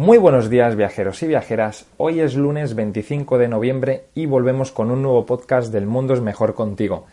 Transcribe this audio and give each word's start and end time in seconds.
Muy 0.00 0.16
buenos 0.16 0.48
días 0.48 0.76
viajeros 0.76 1.22
y 1.22 1.26
viajeras, 1.26 1.84
hoy 1.98 2.20
es 2.20 2.34
lunes 2.34 2.74
25 2.74 3.36
de 3.36 3.48
noviembre 3.48 4.04
y 4.14 4.24
volvemos 4.24 4.72
con 4.72 4.90
un 4.90 5.02
nuevo 5.02 5.26
podcast 5.26 5.70
del 5.70 5.84
Mundo 5.84 6.14
es 6.14 6.22
Mejor 6.22 6.54
contigo. 6.54 7.04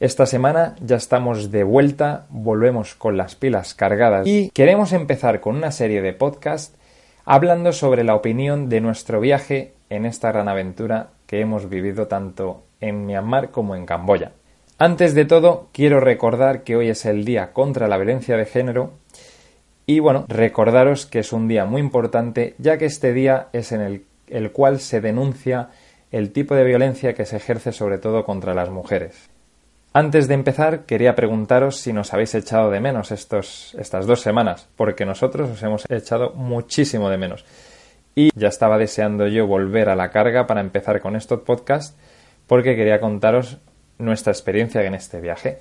Esta 0.00 0.26
semana 0.26 0.76
ya 0.82 0.96
estamos 0.96 1.50
de 1.50 1.64
vuelta, 1.64 2.26
volvemos 2.28 2.94
con 2.94 3.16
las 3.16 3.36
pilas 3.36 3.72
cargadas 3.72 4.26
y 4.26 4.50
queremos 4.50 4.92
empezar 4.92 5.40
con 5.40 5.56
una 5.56 5.72
serie 5.72 6.02
de 6.02 6.12
podcasts 6.12 6.76
hablando 7.24 7.72
sobre 7.72 8.04
la 8.04 8.14
opinión 8.14 8.68
de 8.68 8.82
nuestro 8.82 9.18
viaje 9.18 9.72
en 9.88 10.04
esta 10.04 10.30
gran 10.30 10.48
aventura 10.48 11.12
que 11.26 11.40
hemos 11.40 11.70
vivido 11.70 12.06
tanto 12.06 12.64
en 12.82 13.06
Myanmar 13.06 13.50
como 13.50 13.74
en 13.74 13.86
Camboya. 13.86 14.32
Antes 14.76 15.14
de 15.14 15.24
todo, 15.24 15.68
quiero 15.72 16.00
recordar 16.00 16.64
que 16.64 16.76
hoy 16.76 16.90
es 16.90 17.06
el 17.06 17.24
Día 17.24 17.54
contra 17.54 17.88
la 17.88 17.96
Violencia 17.96 18.36
de 18.36 18.44
Género 18.44 18.92
y 19.90 19.98
bueno, 19.98 20.24
recordaros 20.28 21.04
que 21.04 21.18
es 21.18 21.32
un 21.32 21.48
día 21.48 21.64
muy 21.64 21.80
importante, 21.80 22.54
ya 22.58 22.78
que 22.78 22.84
este 22.84 23.12
día 23.12 23.48
es 23.52 23.72
en 23.72 24.04
el, 24.28 24.52
cual 24.52 24.78
se 24.78 25.00
denuncia 25.00 25.70
el 26.12 26.30
tipo 26.30 26.54
de 26.54 26.62
violencia 26.62 27.14
que 27.14 27.26
se 27.26 27.38
ejerce 27.38 27.72
sobre 27.72 27.98
todo 27.98 28.24
contra 28.24 28.54
las 28.54 28.70
mujeres. 28.70 29.28
Antes 29.92 30.28
de 30.28 30.34
empezar, 30.34 30.84
quería 30.86 31.16
preguntaros 31.16 31.78
si 31.78 31.92
nos 31.92 32.14
habéis 32.14 32.36
echado 32.36 32.70
de 32.70 32.78
menos 32.78 33.10
estos, 33.10 33.74
estas 33.80 34.06
dos 34.06 34.20
semanas, 34.20 34.68
porque 34.76 35.04
nosotros 35.04 35.50
os 35.50 35.62
hemos 35.64 35.84
echado 35.90 36.34
muchísimo 36.36 37.10
de 37.10 37.18
menos. 37.18 37.44
Y 38.14 38.30
ya 38.36 38.46
estaba 38.46 38.78
deseando 38.78 39.26
yo 39.26 39.48
volver 39.48 39.88
a 39.88 39.96
la 39.96 40.12
carga 40.12 40.46
para 40.46 40.60
empezar 40.60 41.00
con 41.00 41.16
estos 41.16 41.40
podcasts, 41.40 41.96
porque 42.46 42.76
quería 42.76 43.00
contaros 43.00 43.58
nuestra 43.98 44.32
experiencia 44.32 44.84
en 44.84 44.94
este 44.94 45.20
viaje. 45.20 45.58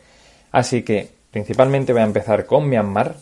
Así 0.51 0.83
que, 0.83 1.09
principalmente 1.31 1.93
voy 1.93 2.03
a 2.03 2.05
empezar 2.05 2.45
con 2.45 2.69
Myanmar, 2.69 3.15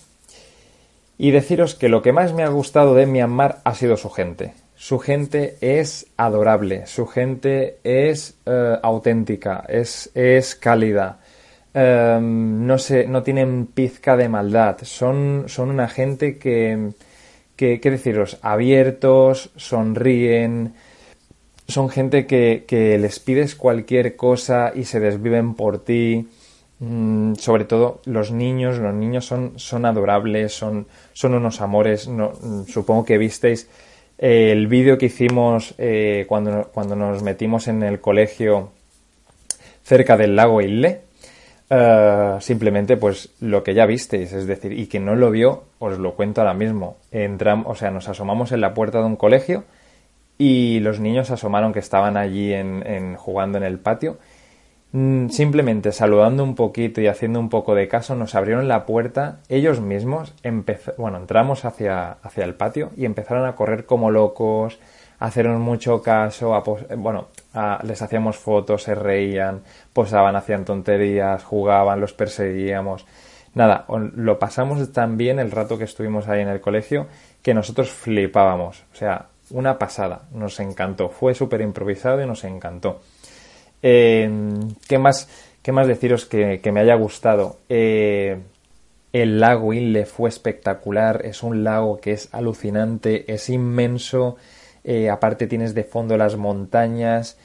y 1.18 1.32
deciros 1.32 1.76
que 1.76 1.90
lo 1.90 2.02
que 2.02 2.14
más 2.14 2.34
me 2.34 2.44
ha 2.44 2.50
gustado 2.50 2.94
de 2.94 3.06
Myanmar 3.06 3.60
ha 3.64 3.74
sido 3.74 3.98
su 3.98 4.10
gente. 4.10 4.54
Su 4.76 5.00
gente 5.00 5.58
es 5.62 6.06
adorable, 6.18 6.86
su 6.86 7.08
gente 7.08 7.80
es 7.84 8.36
eh, 8.46 8.78
auténtica, 8.84 9.66
es, 9.68 10.12
es 10.14 10.54
cálida, 10.54 11.20
em, 11.74 12.66
no, 12.68 12.78
sé, 12.78 13.08
no 13.08 13.24
tienen 13.24 13.66
pizca 13.66 14.16
de 14.16 14.30
maldad, 14.30 14.78
son, 14.84 15.46
son 15.48 15.72
una 15.72 15.88
gente 15.88 16.38
que, 16.38 16.92
que, 17.56 17.80
¿qué 17.80 17.90
deciros? 17.90 18.38
Abiertos, 18.44 19.50
sonríen, 19.56 20.76
son 21.68 21.90
gente 21.90 22.28
que, 22.28 22.66
que 22.68 23.00
les 23.00 23.20
pides 23.20 23.56
cualquier 23.56 24.16
cosa 24.16 24.72
y 24.76 24.84
se 24.84 25.00
desviven 25.00 25.56
por 25.56 25.84
ti. 25.84 26.28
Mm, 26.80 27.34
sobre 27.36 27.66
todo 27.66 28.02
los 28.06 28.32
niños, 28.32 28.78
los 28.78 28.94
niños 28.94 29.26
son, 29.26 29.54
son 29.58 29.86
adorables, 29.86 30.54
son, 30.54 30.88
son 31.14 31.34
unos 31.34 31.62
amores. 31.62 32.08
No, 32.08 32.34
mm, 32.40 32.66
supongo 32.66 33.06
que 33.06 33.18
visteis 33.18 33.68
eh, 34.18 34.52
el 34.52 34.68
vídeo 34.68 34.98
que 34.98 35.08
hicimos 35.08 35.74
eh, 35.78 36.26
cuando, 36.28 36.70
cuando 36.74 36.96
nos 36.96 37.24
metimos 37.24 37.68
en 37.68 37.84
el 37.84 38.00
colegio 38.00 38.72
cerca 39.84 40.18
del 40.18 40.36
lago 40.36 40.62
Ille. 40.62 41.02
Eh, 41.70 42.38
simplemente 42.40 42.96
pues 42.96 43.32
lo 43.42 43.64
que 43.64 43.74
ya 43.74 43.86
visteis, 43.86 44.32
es 44.32 44.48
decir, 44.48 44.72
y 44.72 44.88
que 44.88 45.02
no 45.02 45.16
lo 45.16 45.32
vio, 45.32 45.64
os 45.80 45.98
lo 45.98 46.14
cuento 46.14 46.42
ahora 46.42 46.54
mismo. 46.54 46.98
Entramos, 47.12 47.68
o 47.70 47.76
sea, 47.76 47.92
nos 47.92 48.08
asomamos 48.08 48.52
en 48.52 48.62
la 48.62 48.74
puerta 48.74 49.00
de 49.00 49.06
un 49.06 49.16
colegio 49.18 49.66
y 50.38 50.80
los 50.80 51.00
niños 51.00 51.32
asomaron 51.32 51.74
que 51.74 51.80
estaban 51.80 52.16
allí 52.16 52.54
en 52.54 53.16
jugando 53.16 53.58
en 53.58 53.64
el 53.64 53.80
patio 53.80 54.18
simplemente 54.92 55.92
saludando 55.92 56.44
un 56.44 56.56
poquito 56.56 57.02
y 57.02 57.08
haciendo 57.08 57.40
un 57.40 57.50
poco 57.50 57.76
de 57.76 57.88
caso, 57.88 58.16
nos 58.16 58.36
abrieron 58.36 58.68
la 58.68 58.86
puerta 58.86 59.40
ellos 59.50 59.82
mismos, 59.82 60.34
bueno, 60.98 61.18
entramos 61.18 61.66
hacia, 61.66 62.12
hacia 62.24 62.46
el 62.46 62.56
patio 62.56 62.92
y 62.96 63.06
empezaron 63.06 63.46
a 63.46 63.56
correr 63.56 63.86
como 63.86 64.12
locos, 64.12 64.80
a 65.20 65.26
hacernos 65.26 65.60
mucho 65.60 66.02
caso, 66.02 66.64
bueno, 66.98 67.28
les 67.84 68.02
hacíamos 68.02 68.38
fotos, 68.38 68.84
se 68.84 68.96
reían, 68.96 69.62
posaban, 69.94 70.36
hacían 70.36 70.64
tonterías, 70.64 71.44
jugaban, 71.44 72.00
los 72.00 72.14
perseguíamos. 72.14 73.06
Nada, 73.56 73.86
lo 73.88 74.38
pasamos 74.38 74.92
tan 74.92 75.18
bien 75.18 75.40
el 75.40 75.52
rato 75.52 75.78
que 75.78 75.86
estuvimos 75.86 76.28
ahí 76.28 76.42
en 76.42 76.50
el 76.50 76.62
colegio 76.62 77.08
que 77.42 77.56
nosotros 77.56 77.90
flipábamos. 77.90 78.84
O 78.94 78.96
sea, 78.96 79.28
una 79.50 79.80
pasada, 79.80 80.24
nos 80.32 80.60
encantó. 80.60 81.10
Fue 81.10 81.34
súper 81.34 81.62
improvisado 81.62 82.22
y 82.22 82.28
nos 82.28 82.44
encantó. 82.44 83.02
Em, 83.82 84.70
¿qué, 84.88 84.98
más, 84.98 85.30
¿Qué 85.62 85.72
más 85.72 85.88
deciros 85.88 86.26
que, 86.26 86.62
me 86.72 86.80
haya 86.80 86.96
gustado? 86.96 87.58
Eh, 87.70 88.40
el 89.14 89.40
lago 89.40 89.74
Inle 89.74 90.06
fue 90.06 90.30
espectacular, 90.30 91.26
es 91.26 91.44
un 91.44 91.64
lago 91.64 92.00
que 92.00 92.12
es 92.12 92.30
alucinante, 92.34 93.32
es 93.34 93.50
inmenso, 93.50 94.38
eh, 94.84 95.10
aparte 95.10 95.48
tienes 95.48 95.74
de 95.74 95.84
fondo 95.84 96.18
las 96.18 96.36
montañas, 96.36 97.38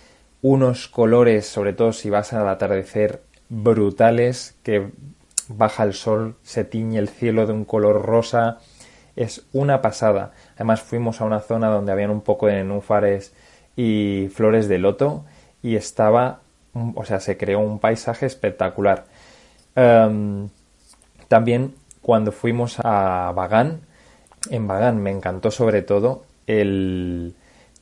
unos 0.43 0.89
colores, 0.89 1.47
sobre 1.47 1.73
todo 1.73 1.93
si 1.93 2.11
vas 2.11 2.33
al 2.33 2.49
atardecer, 2.49 3.23
brutales, 3.49 4.57
que 4.63 4.91
baja 5.49 5.85
el 5.85 5.93
sol, 5.93 6.37
se 6.43 6.65
tiñe 6.65 6.99
el 6.99 7.09
cielo 7.09 7.47
de 7.47 7.53
un 7.53 7.65
color 7.65 8.03
rosa, 8.03 8.59
es 9.17 9.47
una 9.53 9.83
pasada. 9.83 10.33
Además 10.57 10.83
fuimos 10.83 11.21
a 11.21 11.25
una 11.25 11.41
zona 11.41 11.69
donde 11.69 11.93
habían 11.93 12.11
un 12.11 12.23
poco 12.23 12.47
de 12.47 12.55
nenúfares 12.55 13.35
y 13.77 14.29
flores 14.35 14.69
de 14.69 14.79
loto 14.79 15.25
y 15.63 15.77
estaba, 15.77 16.41
o 16.95 17.05
sea, 17.05 17.21
se 17.21 17.37
creó 17.37 17.61
un 17.61 17.79
paisaje 17.79 18.27
espectacular. 18.27 19.05
Em, 19.75 20.49
también 21.29 21.75
cuando 22.03 22.33
fuimos 22.33 22.79
a 22.83 23.33
Bagán, 23.35 23.81
en 24.51 24.67
Bagán 24.67 25.03
me 25.03 25.11
encantó 25.11 25.51
sobre 25.51 25.83
todo 25.83 26.25
el, 26.47 27.35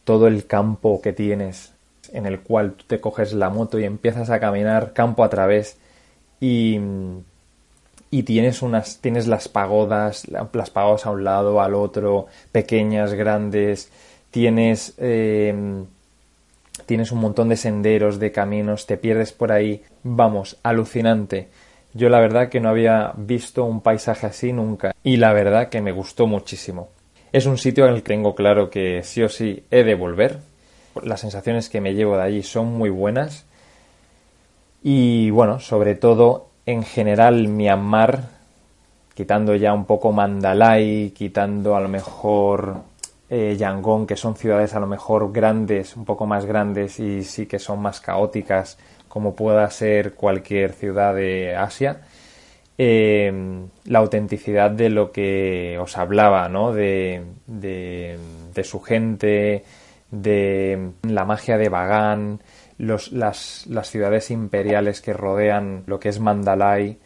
todo 0.05 0.27
el 0.27 0.47
campo 0.47 1.01
que 1.01 1.13
tienes 1.13 1.73
en 2.13 2.27
el 2.27 2.41
cual 2.41 2.73
tú 2.73 2.85
te 2.87 3.01
coges 3.01 3.33
la 3.33 3.51
moto 3.51 3.79
y 3.79 3.85
empiezas 3.85 4.31
a 4.31 4.41
caminar 4.41 4.93
campo 4.93 5.25
a 5.25 5.31
través 5.31 5.79
y, 6.41 6.79
y 8.11 8.23
tienes 8.25 8.63
unas 8.63 8.99
tienes 8.99 9.27
las 9.27 9.49
pagodas 9.49 10.27
las 10.29 10.71
pagodas 10.71 11.07
a 11.07 11.11
un 11.11 11.25
lado 11.25 11.61
al 11.61 11.75
otro 11.75 12.27
pequeñas 12.53 13.13
grandes 13.15 13.91
tienes 14.31 14.95
em, 14.99 15.87
tienes 16.91 17.13
un 17.13 17.21
montón 17.21 17.49
de 17.49 17.57
senderos, 17.57 18.19
de 18.19 18.33
caminos, 18.33 18.85
te 18.85 18.97
pierdes 18.97 19.31
por 19.31 19.53
ahí. 19.53 19.85
Vamos, 20.03 20.59
alucinante. 20.65 21.47
Yo 21.95 22.09
la 22.09 22.19
verdad 22.19 22.49
que 22.49 22.59
no 22.59 22.69
había 22.69 23.13
visto 23.17 23.65
un 23.65 23.81
paisaje 23.81 24.27
así 24.27 24.53
nunca 24.53 24.93
y 25.05 25.17
la 25.17 25.33
verdad 25.33 25.69
que 25.69 25.81
me 25.81 25.93
gustó 25.93 26.27
muchísimo. 26.27 26.89
Es 27.31 27.47
un 27.47 27.59
sitio 27.59 27.85
al 27.85 27.95
que 27.95 28.09
tengo 28.09 28.35
claro 28.35 28.71
que 28.71 29.05
sí 29.05 29.23
o 29.23 29.29
sí 29.29 29.63
he 29.71 29.85
de 29.85 29.95
volver. 29.95 30.41
Las 31.05 31.21
sensaciones 31.21 31.69
que 31.69 31.81
me 31.81 31.95
llevo 31.95 32.17
de 32.17 32.25
allí 32.25 32.43
son 32.43 32.73
muy 32.73 32.91
buenas. 32.91 33.47
Y 34.83 35.31
bueno, 35.31 35.61
sobre 35.61 35.95
todo 35.95 36.49
en 36.67 36.83
general 36.83 37.47
Myanmar, 37.47 38.31
quitando 39.15 39.55
ya 39.55 39.73
un 39.73 39.85
poco 39.85 40.11
Mandalay, 40.11 41.11
quitando 41.11 41.77
a 41.77 41.81
lo 41.81 41.89
mejor 41.89 42.83
eh, 43.31 43.57
Yangon, 43.57 44.09
que 44.09 44.17
son 44.17 44.35
ciudades 44.35 44.75
a 44.75 44.81
lo 44.81 44.89
mejor 44.89 45.33
grandes, 45.33 45.97
un 45.97 46.05
poco 46.05 46.27
más 46.27 46.47
grandes 46.47 46.99
y 46.99 47.23
sí 47.23 47.47
que 47.47 47.61
son 47.61 47.81
más 47.81 48.01
caóticas, 48.01 48.77
como 49.07 49.37
pueda 49.37 49.71
ser 49.71 50.15
cualquier 50.15 50.73
ciudad 50.73 51.15
de 51.15 51.55
Asia, 51.55 52.01
eh, 52.77 53.33
la 53.85 53.99
autenticidad 54.01 54.73
de 54.73 54.91
lo 54.91 55.13
que 55.13 55.79
os 55.79 55.97
hablaba, 55.97 56.49
¿no? 56.49 56.73
De, 56.73 57.23
de, 57.47 58.65
su 58.65 58.81
gente, 58.81 59.65
de 60.11 60.91
la 61.03 61.25
magia 61.25 61.57
de 61.57 61.69
Bagan, 61.69 62.41
las, 62.79 63.67
ciudades 63.85 64.31
imperiales 64.33 65.01
que 65.01 65.13
rodean 65.13 65.85
lo 65.87 66.01
que 66.01 66.09
es 66.09 66.19
Mandalay, 66.19 66.99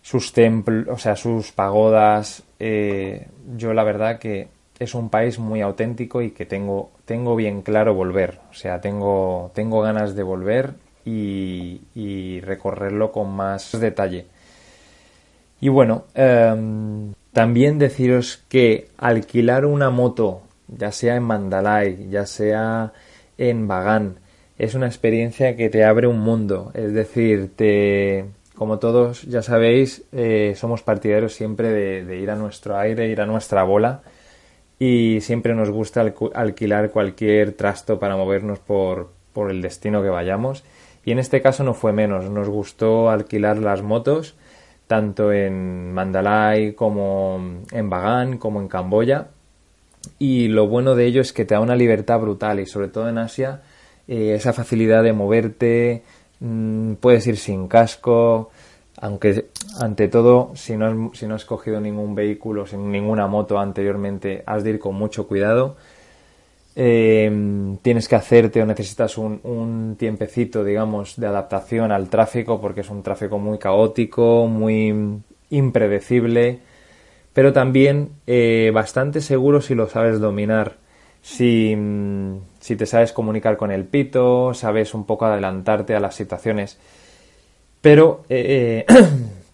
sus 0.00 0.32
templos, 0.32 0.86
o 0.88 0.98
sea, 0.98 1.16
sus 1.16 1.52
pagodas. 1.52 2.42
Eh, 2.58 3.26
yo 3.56 3.74
la 3.74 3.84
verdad 3.84 4.18
que 4.18 4.55
es 4.78 4.94
un 4.94 5.08
país 5.08 5.38
muy 5.38 5.60
auténtico 5.60 6.22
y 6.22 6.30
que 6.30 6.46
tengo, 6.46 6.90
tengo 7.04 7.36
bien 7.36 7.62
claro 7.62 7.94
volver. 7.94 8.38
O 8.50 8.54
sea, 8.54 8.80
tengo, 8.80 9.50
tengo 9.54 9.80
ganas 9.80 10.14
de 10.14 10.22
volver 10.22 10.74
y, 11.04 12.40
recorrerlo 12.40 13.12
con 13.12 13.30
más 13.30 13.78
detalle. 13.80 14.26
Y 15.60 15.68
bueno, 15.68 16.04
em, 16.14 17.14
también 17.32 17.78
deciros 17.78 18.44
que 18.48 18.88
alquilar 18.98 19.64
una 19.64 19.90
moto, 19.90 20.42
ya 20.68 20.92
sea 20.92 21.16
en 21.16 21.22
Mandalay, 21.22 22.08
ya 22.10 22.26
sea 22.26 22.92
en 23.38 23.68
Bagán, 23.68 24.16
es 24.58 24.74
una 24.74 24.86
experiencia 24.86 25.56
que 25.56 25.70
te 25.70 25.84
abre 25.84 26.06
un 26.06 26.20
mundo. 26.20 26.72
Es 26.74 26.92
decir, 26.92 27.52
te, 27.56 28.26
como 28.54 28.78
todos 28.78 29.22
ya 29.22 29.42
sabéis, 29.42 30.04
eh, 30.12 30.54
somos 30.56 30.82
partidarios 30.82 31.34
siempre 31.34 31.70
de 31.70 32.16
ir 32.18 32.30
a 32.30 32.36
nuestro 32.36 32.76
aire, 32.76 33.08
ir 33.08 33.20
a 33.20 33.26
nuestra 33.26 33.62
bola 33.62 34.02
y 34.78 35.20
siempre 35.20 35.54
nos 35.54 35.70
gusta 35.70 36.12
alquilar 36.34 36.90
cualquier 36.90 37.52
trasto 37.52 37.98
para 37.98 38.16
movernos 38.16 38.58
por, 38.58 39.10
por 39.32 39.50
el 39.50 39.62
destino 39.62 40.02
que 40.02 40.08
vayamos. 40.08 40.64
Y 41.04 41.12
en 41.12 41.18
este 41.18 41.40
caso 41.40 41.64
no 41.64 41.74
fue 41.74 41.92
menos, 41.92 42.28
nos 42.30 42.48
gustó 42.48 43.10
alquilar 43.10 43.58
las 43.58 43.82
motos 43.82 44.34
tanto 44.86 45.32
en 45.32 45.92
Mandalay 45.92 46.74
como 46.74 47.40
en 47.72 47.90
Bagan 47.90 48.38
como 48.38 48.60
en 48.60 48.68
Camboya 48.68 49.28
y 50.18 50.48
lo 50.48 50.68
bueno 50.68 50.94
de 50.94 51.06
ello 51.06 51.20
es 51.20 51.32
que 51.32 51.44
te 51.44 51.54
da 51.54 51.60
una 51.60 51.76
libertad 51.76 52.20
brutal 52.20 52.60
y 52.60 52.66
sobre 52.66 52.88
todo 52.88 53.08
en 53.08 53.18
Asia 53.18 53.62
eh, 54.08 54.34
esa 54.34 54.52
facilidad 54.52 55.02
de 55.02 55.12
moverte, 55.12 56.02
mm, 56.40 56.94
puedes 56.94 57.26
ir 57.26 57.36
sin 57.36 57.66
casco, 57.66 58.50
aunque 59.00 59.46
ante 59.78 60.08
todo 60.08 60.52
si 60.54 60.76
no, 60.76 61.10
has, 61.34 61.44
cogido 61.44 61.80
ningún 61.80 62.14
vehículo, 62.14 62.66
sin 62.66 62.90
ninguna 62.90 63.26
moto 63.26 63.58
anteriormente, 63.58 64.42
has 64.46 64.64
de 64.64 64.70
ir 64.70 64.78
con 64.78 64.94
mucho 64.94 65.26
cuidado. 65.26 65.76
Eh, 66.78 67.76
tienes 67.82 68.06
que 68.06 68.16
hacerte 68.16 68.62
o 68.62 68.66
necesitas 68.66 69.16
un, 69.16 69.96
tiempecito, 69.98 70.62
digamos, 70.62 71.16
de 71.16 71.26
adaptación 71.26 71.90
al 71.90 72.08
tráfico 72.08 72.60
porque 72.60 72.82
es 72.82 72.90
un 72.90 73.02
tráfico 73.02 73.38
muy 73.38 73.58
caótico, 73.58 74.46
muy 74.46 75.22
impredecible 75.50 76.60
pero 77.36 77.52
también 77.52 78.12
eh, 78.26 78.70
bastante 78.72 79.20
seguro 79.20 79.60
si 79.60 79.74
lo 79.74 79.90
sabes 79.90 80.20
dominar, 80.20 80.76
si, 81.20 81.76
si, 82.60 82.76
te 82.76 82.86
sabes 82.86 83.12
comunicar 83.12 83.58
con 83.58 83.70
el 83.70 83.84
pito, 83.84 84.54
sabes 84.54 84.94
un 84.94 85.04
poco 85.04 85.26
adelantarte 85.26 85.94
a 85.94 86.00
las 86.00 86.14
situaciones. 86.14 86.78
Pero 87.86 88.24
eh, 88.28 88.84
eh, 88.88 88.94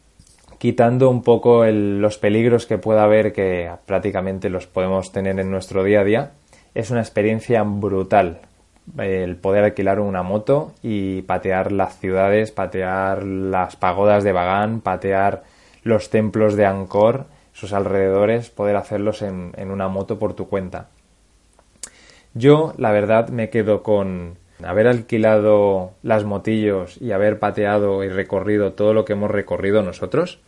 quitando 0.58 1.10
un 1.10 1.22
poco 1.22 1.66
los 1.66 2.16
peligros 2.16 2.64
que 2.64 2.78
pueda 2.78 3.02
haber, 3.02 3.34
que 3.34 3.70
prácticamente 3.84 4.48
los 4.48 4.66
podemos 4.66 5.12
tener 5.12 5.38
en 5.38 5.50
nuestro 5.50 5.84
día 5.84 6.00
a 6.00 6.04
día, 6.04 6.30
es 6.74 6.90
una 6.90 7.02
experiencia 7.02 7.62
brutal 7.62 8.40
el 8.96 9.36
poder 9.36 9.64
alquilar 9.64 10.00
una 10.00 10.22
moto 10.22 10.72
y 10.82 11.20
patear 11.22 11.72
las 11.72 11.98
ciudades, 11.98 12.52
patear 12.52 13.22
las 13.22 13.76
pagodas 13.76 14.24
de 14.24 14.32
Bagán, 14.32 14.80
patear 14.80 15.42
los 15.82 16.08
templos 16.08 16.56
de 16.56 16.64
Angkor 16.64 17.26
sus 17.52 17.74
alrededores, 17.74 18.48
poder 18.48 18.76
hacerlos 18.76 19.20
en, 19.20 19.52
una 19.70 19.88
moto 19.88 20.18
por 20.18 20.32
tu 20.32 20.48
cuenta. 20.48 20.88
Yo, 22.32 22.72
la 22.78 22.92
verdad, 22.92 23.28
me 23.28 23.50
quedo 23.50 23.82
con 23.82 24.38
haber 24.64 24.86
alquilado 24.86 25.92
las 26.02 26.24
motillos 26.24 27.00
y 27.00 27.12
haber 27.12 27.38
pateado 27.38 28.04
y 28.04 28.08
recorrido 28.08 28.72
todo 28.72 28.94
lo 28.94 29.04
que 29.04 29.14
hemos 29.14 29.30
recorrido 29.30 29.82
nosotros. 29.82 30.40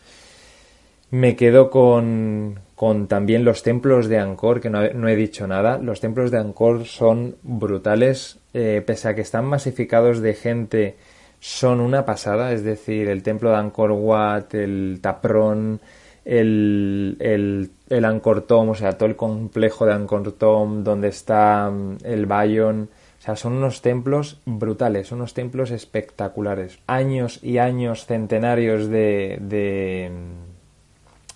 Me 1.10 1.36
quedo 1.36 1.70
con, 1.70 2.60
con 2.74 3.06
también 3.06 3.44
los 3.44 3.62
templos 3.62 4.08
de 4.08 4.18
Angkor, 4.18 4.60
que 4.60 4.70
no, 4.70 5.08
he 5.08 5.16
dicho 5.16 5.46
nada. 5.46 5.78
Los 5.78 6.00
templos 6.00 6.30
de 6.30 6.38
Angkor 6.38 6.86
son 6.86 7.36
brutales, 7.42 8.40
eh, 8.52 8.82
pese 8.84 9.08
a 9.08 9.14
que 9.14 9.20
están 9.20 9.44
masificados 9.44 10.20
de 10.20 10.34
gente, 10.34 10.96
son 11.38 11.80
una 11.80 12.04
pasada. 12.04 12.52
Es 12.52 12.64
decir, 12.64 13.08
el 13.08 13.22
templo 13.22 13.50
de 13.50 13.56
Angkor 13.56 13.92
Wat, 13.92 14.54
el 14.54 14.98
Tapron, 15.00 15.80
el, 16.24 17.16
el, 17.20 17.70
el 17.90 18.04
Angkor 18.04 18.42
Tom, 18.42 18.70
o 18.70 18.74
sea, 18.74 18.98
todo 18.98 19.08
el 19.08 19.16
complejo 19.16 19.86
de 19.86 19.92
Angkor 19.92 20.32
Tom, 20.32 20.82
donde 20.82 21.08
está 21.08 21.70
mm, 21.70 21.98
el 22.02 22.26
Bayon. 22.26 22.88
O 23.24 23.26
sea, 23.26 23.36
son 23.36 23.54
unos 23.54 23.80
templos 23.80 24.42
brutales, 24.44 25.10
unos 25.10 25.32
templos 25.32 25.70
espectaculares. 25.70 26.78
Años 26.86 27.40
y 27.42 27.56
años, 27.56 28.04
centenarios 28.04 28.90
de, 28.90 29.38
de, 29.40 30.12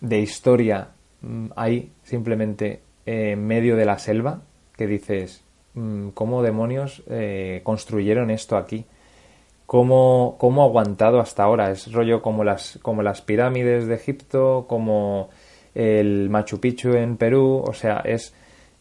de 0.02 0.20
historia 0.20 0.88
ahí, 1.56 1.80
mm, 1.80 2.06
simplemente 2.06 2.82
en 3.06 3.46
medio 3.46 3.74
de 3.74 3.86
la 3.86 3.98
selva, 3.98 4.42
que 4.76 4.86
dices, 4.86 5.42
mm, 5.72 6.10
¿cómo 6.10 6.42
demonios 6.42 7.02
eh, 7.08 7.62
construyeron 7.64 8.30
esto 8.30 8.58
aquí? 8.58 8.84
cómo, 9.64 10.36
cómo 10.38 10.62
ha 10.62 10.64
aguantado 10.64 11.20
hasta 11.20 11.44
ahora. 11.44 11.70
Es 11.70 11.92
rollo 11.92 12.22
como 12.22 12.42
las, 12.42 12.78
como 12.80 13.02
las 13.02 13.20
pirámides 13.20 13.86
de 13.86 13.94
Egipto, 13.94 14.66
como 14.68 15.28
el 15.74 16.28
Machu 16.30 16.58
Picchu 16.58 16.94
en 16.94 17.16
Perú, 17.18 17.62
o 17.66 17.74
sea, 17.74 17.98
es, 17.98 18.34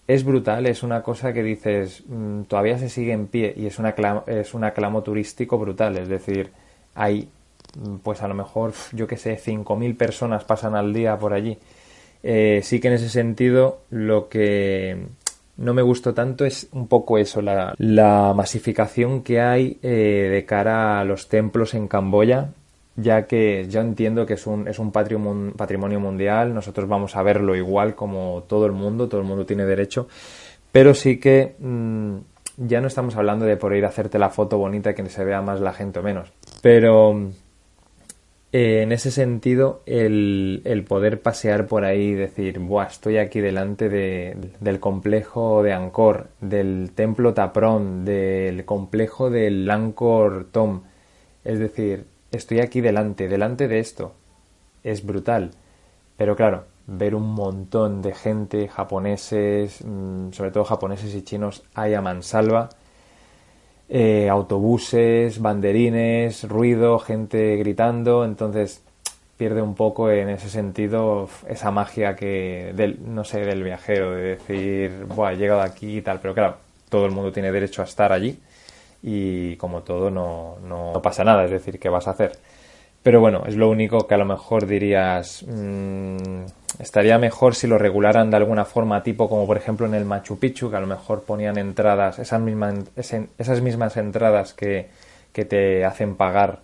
es 0.08 0.24
brutal, 0.24 0.66
es 0.66 0.84
una 0.84 1.04
cosa 1.04 1.34
que 1.34 1.44
dices, 1.44 2.04
mm, 2.08 2.44
todavía 2.44 2.78
se 2.80 2.90
sigue 2.90 3.12
en 3.12 3.28
pie 3.28 3.54
y 3.56 3.66
es, 3.66 3.78
es 4.28 4.54
un 4.54 4.64
aclamo 4.64 5.04
turístico 5.04 5.58
brutal, 5.58 5.98
es 5.98 6.08
decir, 6.08 6.50
hay, 6.96 7.30
mm, 7.78 7.98
pues 7.98 8.22
a 8.22 8.28
lo 8.28 8.34
mejor, 8.34 8.74
yo 8.94 9.06
qué 9.08 9.18
sé, 9.18 9.38
5.000 9.38 9.98
personas 9.98 10.46
pasan 10.46 10.76
al 10.76 10.94
día 10.94 11.18
por 11.18 11.34
allí. 11.34 11.58
Eh, 12.24 12.62
sí 12.64 12.80
que 12.80 12.88
en 12.88 12.96
ese 12.96 13.10
sentido 13.10 13.82
lo 13.90 14.28
que 14.30 14.98
no 15.58 15.74
me 15.74 15.82
gustó 15.82 16.14
tanto 16.14 16.46
es 16.46 16.68
un 16.72 16.88
poco 16.88 17.18
eso, 17.18 17.42
la, 17.42 17.76
masificación 18.36 19.24
que 19.24 19.42
hay 19.42 19.78
eh, 19.82 20.30
de 20.32 20.46
cara 20.46 21.00
a 21.00 21.06
los 21.06 21.28
templos 21.30 21.74
en 21.74 21.88
Camboya, 21.88 22.50
ya 22.98 23.28
que 23.28 23.68
yo 23.70 23.80
entiendo 23.80 24.26
que 24.26 24.34
es 24.34 24.46
un, 24.48 24.68
es 24.68 24.80
un 24.80 24.92
patrimonio 24.92 26.00
mundial, 26.00 26.54
nosotros 26.54 26.90
vamos 26.90 27.16
a 27.16 27.24
verlo 27.24 27.56
igual 27.56 27.96
como 27.96 28.44
todo 28.48 28.66
el 28.66 28.72
mundo, 28.74 29.08
todo 29.08 29.22
el 29.22 29.28
mundo 29.28 29.46
tiene 29.46 29.66
derecho, 29.66 30.08
pero 30.72 30.94
sí 30.94 31.20
que 31.20 31.56
mm, 31.60 32.18
ya 32.58 32.82
no 32.82 32.88
estamos 32.88 33.16
hablando 33.16 33.46
de 33.46 33.56
por 33.56 33.76
ir 33.76 33.86
a 33.86 33.90
hacerte 33.90 34.18
la 34.18 34.30
foto 34.30 34.58
bonita 34.58 34.96
que 34.96 35.08
se 35.10 35.24
vea 35.24 35.42
más 35.42 35.62
la 35.62 35.74
gente 35.74 36.00
o 36.00 36.04
menos, 36.04 36.34
pero 36.64 37.30
eh, 38.52 38.82
en 38.82 38.92
ese 38.92 39.12
sentido, 39.12 39.84
el, 39.86 40.64
el, 40.66 40.84
poder 40.84 41.22
pasear 41.22 41.68
por 41.68 41.86
ahí 41.86 42.08
y 42.08 42.14
decir, 42.14 42.58
Buah, 42.58 42.88
estoy 42.88 43.18
aquí 43.18 43.42
delante 43.42 43.90
de, 43.90 44.38
del 44.60 44.80
complejo 44.80 45.62
de 45.62 45.74
Angkor, 45.74 46.30
del 46.42 46.92
templo 46.96 47.36
Tapron, 47.36 48.06
del 48.06 48.66
complejo 48.66 49.30
del 49.30 49.70
Angkor 49.70 50.48
Tom, 50.52 50.82
es 51.44 51.60
decir, 51.60 52.06
estoy 52.32 52.60
aquí 52.60 52.82
delante, 52.82 53.28
delante 53.28 53.68
de 53.68 53.80
esto, 53.80 54.14
es 54.84 55.06
brutal. 55.06 55.52
Pero 56.18 56.36
claro, 56.36 56.66
ver 56.88 57.16
un 57.16 57.34
montón 57.34 58.02
de 58.02 58.14
gente, 58.14 58.68
japoneses, 58.68 59.84
mm, 59.86 60.32
sobre 60.32 60.52
todo 60.52 60.66
japoneses 60.66 61.14
y 61.16 61.22
chinos, 61.24 61.64
hay 61.76 61.94
a 61.94 62.02
mansalva, 62.02 62.70
eh, 63.90 64.30
autobuses, 64.30 65.42
banderines, 65.42 66.48
ruido, 66.48 67.00
gente 67.00 67.56
gritando, 67.58 68.26
entonces 68.26 68.84
pierde 69.38 69.62
un 69.62 69.76
poco 69.76 70.10
en 70.12 70.30
ese 70.30 70.50
sentido 70.50 71.30
esa 71.48 71.72
magia 71.72 72.16
que 72.16 72.74
del, 72.76 73.00
no 73.14 73.24
sé, 73.24 73.42
del 73.42 73.64
viajero, 73.64 74.12
de 74.12 74.24
decir, 74.36 75.06
Buah, 75.06 75.34
he 75.34 75.38
llegado 75.38 75.62
aquí 75.62 75.98
y 75.98 76.02
tal, 76.02 76.20
pero 76.20 76.34
claro, 76.34 76.58
todo 76.90 77.06
el 77.06 77.12
mundo 77.12 77.32
tiene 77.32 77.52
derecho 77.52 77.82
a 77.82 77.86
estar 77.86 78.12
allí 78.12 78.40
y 79.02 79.56
como 79.58 79.82
todo 79.82 80.10
no, 80.10 80.58
no, 80.64 80.94
pasa 81.02 81.24
nada, 81.24 81.46
es 81.46 81.52
decir, 81.52 81.80
¿qué 81.80 81.90
vas 81.90 82.08
a 82.08 82.12
hacer? 82.12 82.34
Pero 83.04 83.22
bueno, 83.22 83.44
es 83.48 83.56
lo 83.56 83.70
único 83.70 84.08
que 84.08 84.16
a 84.16 84.18
lo 84.18 84.26
mejor 84.26 84.66
dirías, 84.66 85.46
mmm, 85.48 86.46
estaría 86.80 87.18
mejor 87.18 87.56
si 87.56 87.68
lo 87.68 87.78
regularan 87.78 88.30
de 88.30 88.38
alguna 88.38 88.66
forma, 88.66 89.04
tipo 89.04 89.30
como 89.30 89.46
por 89.46 89.58
ejemplo 89.58 89.86
en 89.86 89.94
el 89.94 90.06
Machu 90.06 90.40
Picchu, 90.40 90.70
que 90.70 90.78
a 90.78 90.82
lo 90.82 90.88
mejor 90.88 91.24
ponían 91.24 91.58
entradas, 91.58 92.20
esas 92.20 92.42
mismas, 92.42 92.76
esas 92.96 93.62
mismas 93.62 93.96
entradas 93.98 94.54
que, 94.54 94.90
que 95.32 95.46
te 95.46 95.86
hacen 95.86 96.16
pagar 96.16 96.60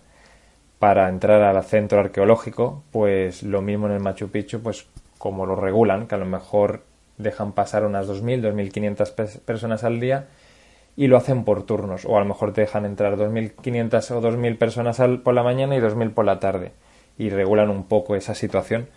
para 0.78 1.08
entrar 1.08 1.40
al 1.42 1.62
centro 1.64 2.00
arqueológico, 2.00 2.82
pues 2.92 3.42
lo 3.42 3.62
mismo 3.62 3.86
en 3.86 3.92
el 3.92 4.00
Machu 4.00 4.28
Picchu, 4.28 4.60
pues 4.60 4.86
como 5.18 5.46
lo 5.46 5.56
regulan, 5.56 6.06
que 6.06 6.16
a 6.16 6.18
lo 6.18 6.26
mejor 6.26 6.82
dejan 7.16 7.52
pasar 7.52 7.84
unas 7.84 8.06
2.000, 8.06 8.42
2.500 8.42 9.40
personas 9.40 9.84
al 9.84 10.00
día 10.00 10.26
y 10.96 11.08
lo 11.08 11.16
hacen 11.16 11.44
por 11.44 11.64
turnos, 11.64 12.04
o 12.04 12.16
a 12.16 12.20
lo 12.20 12.26
mejor 12.26 12.52
te 12.52 12.62
dejan 12.62 12.84
entrar 12.84 13.16
2.500 13.16 14.10
o 14.12 14.22
2.000 14.22 14.58
personas 14.58 15.00
por 15.22 15.34
la 15.34 15.42
mañana 15.42 15.76
y 15.76 15.80
2.000 15.80 16.12
por 16.12 16.24
la 16.24 16.38
tarde, 16.38 16.72
y 17.18 17.30
regulan 17.30 17.70
un 17.70 17.84
poco 17.84 18.16
esa 18.16 18.34
situación 18.34 18.88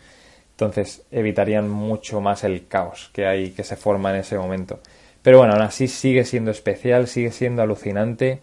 entonces 0.58 1.06
evitarían 1.12 1.70
mucho 1.70 2.20
más 2.20 2.44
el 2.44 2.66
caos 2.68 3.12
que 3.14 3.28
hay 3.28 3.52
que 3.52 3.64
se 3.64 3.76
forma 3.76 4.10
en 4.10 4.22
ese 4.22 4.40
momento. 4.40 4.80
Pero 5.22 5.38
bueno, 5.38 5.54
aún 5.54 5.62
así 5.62 5.88
sigue 5.88 6.26
siendo 6.26 6.50
especial, 6.50 7.06
sigue 7.08 7.30
siendo 7.30 7.62
alucinante. 7.62 8.40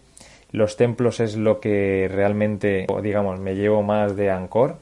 Los 0.51 0.77
templos 0.77 1.19
es 1.19 1.35
lo 1.35 1.59
que 1.59 2.09
realmente, 2.09 2.87
digamos, 3.03 3.41
me 3.41 3.55
llevo 3.55 3.83
más 3.83 4.15
de 4.15 4.31
Angkor, 4.31 4.77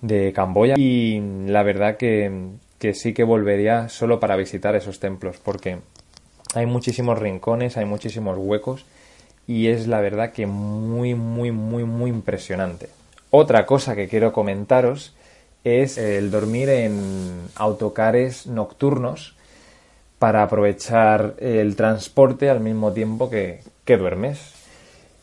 de 0.00 0.32
Camboya. 0.32 0.74
Y 0.78 1.20
la 1.46 1.64
verdad 1.64 1.96
que, 1.96 2.30
que 2.78 2.94
sí 2.94 3.14
que 3.14 3.24
volvería 3.24 3.88
solo 3.88 4.20
para 4.20 4.36
visitar 4.36 4.76
esos 4.76 5.00
templos, 5.00 5.38
porque 5.42 5.78
hay 6.56 6.66
muchísimos 6.66 7.18
rincones, 7.18 7.76
hay 7.76 7.84
muchísimos 7.84 8.36
huecos 8.38 8.84
y 9.46 9.68
es 9.68 9.86
la 9.86 10.00
verdad 10.00 10.32
que 10.32 10.46
muy, 10.46 11.14
muy, 11.14 11.50
muy, 11.52 11.84
muy 11.84 12.10
impresionante. 12.10 12.88
Otra 13.30 13.66
cosa 13.66 13.94
que 13.94 14.08
quiero 14.08 14.32
comentaros 14.32 15.14
es 15.64 15.98
el 15.98 16.30
dormir 16.30 16.68
en 16.68 17.48
autocares 17.56 18.46
nocturnos 18.46 19.34
para 20.18 20.42
aprovechar 20.42 21.34
el 21.38 21.74
transporte 21.76 22.48
al 22.48 22.60
mismo 22.60 22.92
tiempo 22.92 23.28
que, 23.30 23.60
duermes. 23.86 24.52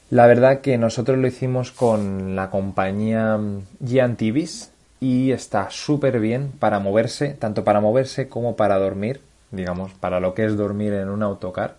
La 0.09 0.27
verdad 0.27 0.61
que 0.61 0.77
nosotros 0.77 1.17
lo 1.17 1.27
hicimos 1.27 1.71
con 1.71 2.35
la 2.35 2.49
compañía 2.49 3.39
Giantivis 3.83 4.71
y 4.99 5.31
está 5.31 5.69
súper 5.71 6.19
bien 6.19 6.51
para 6.59 6.79
moverse, 6.79 7.29
tanto 7.29 7.63
para 7.63 7.79
moverse 7.79 8.27
como 8.27 8.55
para 8.55 8.77
dormir, 8.77 9.21
digamos, 9.51 9.93
para 9.93 10.19
lo 10.19 10.33
que 10.33 10.45
es 10.45 10.57
dormir 10.57 10.93
en 10.93 11.09
un 11.09 11.23
autocar. 11.23 11.75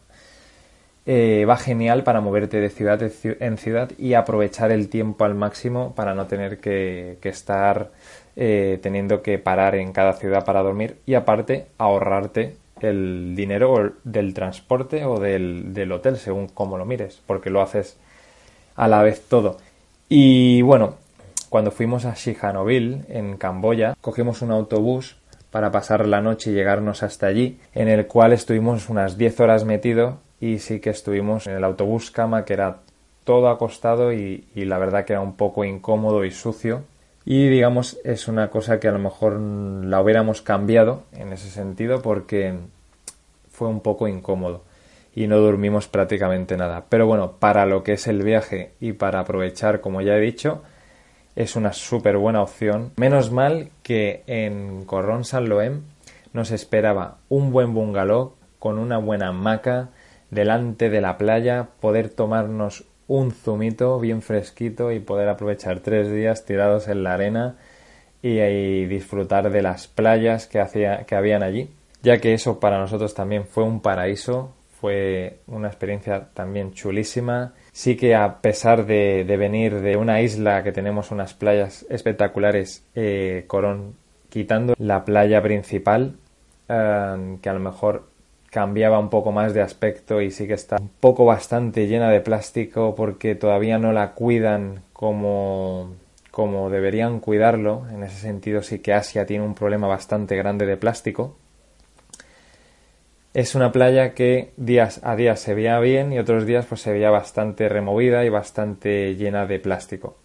Eh, 1.04 1.44
va 1.48 1.56
genial 1.56 2.04
para 2.04 2.20
moverte 2.20 2.60
de 2.60 2.70
ciudad 2.70 3.02
en 3.02 3.58
ciudad 3.58 3.90
y 3.98 4.14
aprovechar 4.14 4.70
el 4.70 4.88
tiempo 4.88 5.24
al 5.24 5.34
máximo 5.34 5.94
para 5.96 6.14
no 6.14 6.26
tener 6.28 6.60
que, 6.60 7.18
estar 7.24 7.90
eh, 8.36 8.78
teniendo 8.80 9.20
que 9.20 9.38
parar 9.38 9.74
en 9.74 9.92
cada 9.92 10.12
ciudad 10.12 10.44
para 10.44 10.62
dormir 10.62 10.98
y 11.04 11.14
aparte 11.14 11.66
ahorrarte 11.76 12.56
el 12.80 13.34
dinero 13.34 13.94
del 14.04 14.32
transporte 14.32 15.04
o 15.04 15.18
del, 15.18 15.74
del 15.74 15.90
hotel, 15.90 16.16
según 16.18 16.48
cómo 16.48 16.78
lo 16.78 16.84
mires, 16.84 17.20
porque 17.26 17.50
lo 17.50 17.62
haces 17.62 17.96
a 18.76 18.86
la 18.86 19.02
vez 19.02 19.22
todo. 19.28 19.56
Y 20.08 20.62
bueno, 20.62 20.96
cuando 21.48 21.70
fuimos 21.70 22.04
a 22.04 22.14
Sihanoukville, 22.14 23.04
en 23.08 23.36
Camboya, 23.36 23.94
cogimos 24.00 24.42
un 24.42 24.52
autobús 24.52 25.16
para 25.52 25.70
pasar 25.70 26.08
la 26.08 26.22
noche 26.22 26.50
y 26.50 26.54
llegarnos 26.54 27.04
hasta 27.04 27.26
allí, 27.26 27.60
en 27.74 27.88
el 27.88 28.06
cual 28.06 28.32
estuvimos 28.32 28.88
unas 28.88 29.18
10 29.18 29.38
horas 29.40 29.64
metido 29.64 30.18
y 30.40 30.58
sí 30.58 30.80
que 30.80 30.90
estuvimos 30.90 31.46
en 31.46 31.54
el 31.54 31.62
autobús 31.62 32.10
cama 32.10 32.44
que 32.44 32.54
era 32.54 32.78
todo 33.22 33.48
acostado 33.48 34.12
y, 34.12 34.46
la 34.56 34.78
verdad 34.78 35.04
que 35.04 35.12
era 35.12 35.20
un 35.20 35.36
poco 35.36 35.64
incómodo 35.64 36.24
y 36.24 36.30
sucio 36.32 36.82
y 37.24 37.48
digamos 37.48 37.98
es 38.02 38.26
una 38.26 38.48
cosa 38.48 38.80
que 38.80 38.88
a 38.88 38.92
lo 38.92 38.98
mejor 38.98 39.38
la 39.38 40.00
hubiéramos 40.00 40.42
cambiado 40.42 41.04
en 41.12 41.32
ese 41.32 41.50
sentido 41.50 42.02
porque 42.02 42.54
fue 43.52 43.68
un 43.68 43.80
poco 43.80 44.08
incómodo 44.08 44.64
y 45.14 45.26
no 45.26 45.36
dormimos 45.36 45.86
prácticamente 45.86 46.56
nada. 46.56 46.86
Pero 46.88 47.06
bueno, 47.06 47.32
para 47.38 47.66
lo 47.66 47.84
que 47.84 47.92
es 47.92 48.06
el 48.06 48.22
viaje 48.22 48.72
y 48.80 48.94
para 48.94 49.20
aprovechar, 49.20 49.82
como 49.82 50.00
ya 50.00 50.16
he 50.16 50.20
dicho, 50.20 50.62
es 51.36 51.56
una 51.56 51.72
súper 51.72 52.16
buena 52.16 52.42
opción. 52.42 52.92
Menos 52.96 53.30
mal 53.30 53.70
que 53.82 54.22
en 54.26 54.84
Corrón 54.84 55.24
San 55.24 55.48
Loem 55.48 55.82
nos 56.32 56.50
esperaba 56.50 57.18
un 57.28 57.52
buen 57.52 57.74
bungalow 57.74 58.34
con 58.58 58.78
una 58.78 58.98
buena 58.98 59.28
hamaca 59.28 59.90
delante 60.30 60.88
de 60.88 61.00
la 61.00 61.18
playa, 61.18 61.68
poder 61.80 62.08
tomarnos 62.08 62.84
un 63.06 63.32
zumito 63.32 63.98
bien 64.00 64.22
fresquito 64.22 64.92
y 64.92 65.00
poder 65.00 65.28
aprovechar 65.28 65.80
tres 65.80 66.10
días 66.10 66.44
tirados 66.44 66.88
en 66.88 67.02
la 67.02 67.14
arena 67.14 67.56
y, 68.22 68.84
disfrutar 68.86 69.50
de 69.50 69.62
las 69.62 69.88
playas 69.88 70.46
que, 70.46 70.60
hacía, 70.60 71.04
que 71.04 71.16
habían 71.16 71.42
allí, 71.42 71.70
ya 72.02 72.18
que 72.18 72.34
eso 72.34 72.60
para 72.60 72.78
nosotros 72.78 73.14
también 73.14 73.44
fue 73.44 73.64
un 73.64 73.80
paraíso, 73.80 74.54
fue 74.80 75.40
una 75.46 75.68
experiencia 75.68 76.28
también 76.32 76.72
chulísima 76.72 77.52
Sí 77.72 77.96
que 77.96 78.14
a 78.14 78.40
pesar 78.42 78.84
de, 78.84 79.24
venir 79.24 79.80
de 79.80 79.96
una 79.96 80.20
isla 80.20 80.62
que 80.62 80.72
tenemos 80.72 81.10
unas 81.10 81.32
playas 81.32 81.86
espectaculares, 81.88 82.84
eh, 82.94 83.44
Corón, 83.46 83.94
quitando 84.28 84.74
la 84.78 85.04
playa 85.04 85.42
principal, 85.42 86.16
eh, 86.68 87.36
que 87.40 87.48
a 87.48 87.52
lo 87.54 87.60
mejor 87.60 88.12
cambiaba 88.50 88.98
un 88.98 89.08
poco 89.08 89.32
más 89.32 89.54
de 89.54 89.62
aspecto 89.62 90.20
y 90.20 90.30
sí 90.30 90.46
que 90.46 90.52
está 90.52 90.76
un 90.78 90.90
poco 91.00 91.24
bastante 91.24 91.86
llena 91.86 92.10
de 92.10 92.20
plástico 92.20 92.94
porque 92.94 93.34
todavía 93.34 93.78
no 93.78 93.92
la 93.92 94.10
cuidan 94.10 94.82
como, 94.92 95.94
como 96.30 96.68
deberían 96.68 97.20
cuidarlo. 97.20 97.86
En 97.90 98.02
ese 98.02 98.18
sentido 98.18 98.62
sí 98.62 98.80
que 98.80 98.92
Asia 98.92 99.24
tiene 99.24 99.44
un 99.44 99.54
problema 99.54 99.86
bastante 99.86 100.36
grande 100.36 100.66
de 100.66 100.76
plástico. 100.76 101.34
Es 103.34 103.54
una 103.54 103.72
playa 103.72 104.12
que 104.12 104.52
días 104.58 105.00
a 105.04 105.16
días 105.16 105.40
se 105.40 105.54
veía 105.54 105.78
bien 105.80 106.12
y 106.12 106.18
otros 106.18 106.44
días 106.44 106.66
pues 106.66 106.82
se 106.82 106.92
veía 106.92 107.08
bastante 107.08 107.66
removida 107.70 108.26
y 108.26 108.28
bastante 108.28 109.16
llena 109.16 109.46
de 109.46 109.58
plástico. 109.58 110.18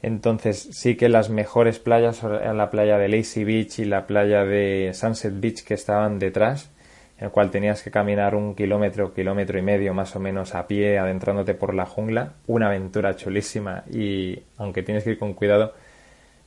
Entonces 0.00 0.68
sí 0.72 0.96
que 0.96 1.10
las 1.10 1.28
mejores 1.28 1.78
playas 1.78 2.24
eran 2.24 2.56
la 2.56 2.70
playa 2.70 2.96
de 2.96 3.08
Lazy 3.08 3.44
Beach 3.44 3.80
y 3.80 3.84
la 3.84 4.06
playa 4.06 4.46
de 4.46 4.92
Sunset 4.94 5.38
Beach 5.38 5.62
que 5.64 5.74
estaban 5.74 6.18
detrás, 6.18 6.70
en 7.18 7.26
el 7.26 7.30
cual 7.30 7.50
tenías 7.50 7.82
que 7.82 7.90
caminar 7.90 8.34
un 8.34 8.54
kilómetro, 8.54 9.12
kilómetro 9.12 9.58
y 9.58 9.62
medio 9.62 9.92
más 9.92 10.16
o 10.16 10.20
menos 10.20 10.54
a 10.54 10.66
pie 10.66 10.98
adentrándote 10.98 11.52
por 11.52 11.74
la 11.74 11.84
jungla. 11.84 12.32
Una 12.46 12.68
aventura 12.68 13.16
chulísima 13.16 13.84
y 13.92 14.42
aunque 14.56 14.82
tienes 14.82 15.04
que 15.04 15.10
ir 15.10 15.18
con 15.18 15.34
cuidado, 15.34 15.74